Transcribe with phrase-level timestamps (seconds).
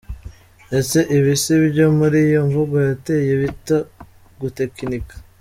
[0.79, 3.77] Ese ibi si byo muri ya mvugo yateye bita
[4.39, 5.13] gutechnika?